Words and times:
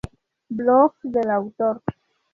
Blog 0.49 0.93
del 1.03 1.29
Autor 1.29 1.79